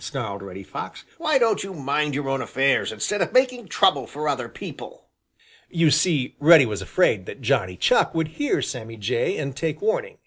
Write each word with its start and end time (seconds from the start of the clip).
snarled 0.00 0.42
Reddy 0.42 0.64
Fox. 0.64 1.04
"Why 1.18 1.38
don't 1.38 1.62
you 1.62 1.72
mind 1.72 2.12
your 2.12 2.28
own 2.28 2.42
affairs, 2.42 2.90
instead 2.90 3.22
of 3.22 3.32
making 3.32 3.68
trouble 3.68 4.08
for 4.08 4.28
other 4.28 4.48
people?" 4.48 5.06
You 5.70 5.92
see, 5.92 6.34
Reddy 6.40 6.66
was 6.66 6.82
afraid 6.82 7.26
that 7.26 7.42
Johnny 7.42 7.76
Chuck 7.76 8.12
would 8.12 8.26
hear 8.42 8.60
Sammy 8.60 8.96
Jay 8.96 9.36
and 9.38 9.56
take 9.56 9.80
warning. 9.80 10.18